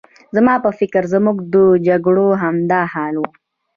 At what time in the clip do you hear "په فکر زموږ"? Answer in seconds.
0.63-1.37